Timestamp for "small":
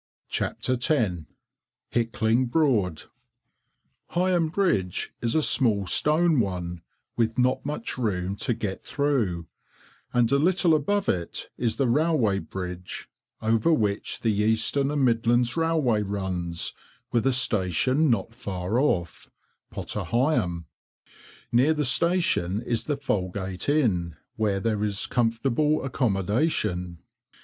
5.43-5.85